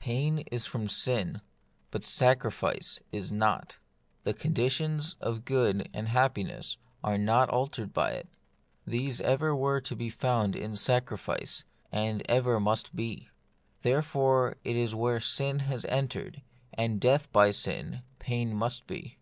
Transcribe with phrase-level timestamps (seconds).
[0.00, 1.40] Pain is from sin,
[1.92, 3.78] but sacrifice is not.
[4.24, 8.28] The conditions of good and of happiness are not altered by it.
[8.88, 11.62] These ever were to be found in sacrifice,
[11.92, 13.28] and ever must be.
[13.82, 16.42] Therefore it is that where sin has entered,
[16.74, 19.16] and death by sin, pain must be.